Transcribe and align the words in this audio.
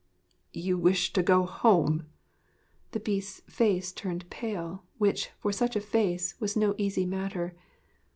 'You 0.51 0.79
wish 0.79 1.13
to 1.13 1.21
go 1.21 1.45
home? 1.45 2.07
'The 2.89 3.01
Beast's 3.01 3.41
face 3.47 3.91
turned 3.91 4.27
pale 4.31 4.83
which, 4.97 5.27
for 5.37 5.51
such 5.51 5.75
a 5.75 5.79
face, 5.79 6.33
was 6.39 6.55
no 6.57 6.73
easy 6.79 7.05
matter. 7.05 7.55